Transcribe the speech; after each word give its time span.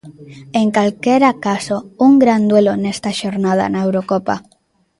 En 0.61 0.67
calquera 0.77 1.31
caso, 1.47 1.75
un 2.07 2.13
gran 2.23 2.41
duelo 2.51 2.73
nesta 2.83 3.09
xornada 3.19 3.63
na 3.71 3.83
Eurocopa. 3.87 4.35